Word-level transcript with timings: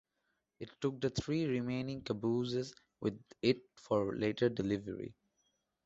It 0.59 0.71
took 0.81 0.99
the 0.99 1.11
three 1.11 1.45
remaining 1.45 2.01
cabooses 2.01 2.73
with 3.01 3.23
it 3.43 3.61
for 3.75 4.15
later 4.17 4.49
delivery. 4.49 5.13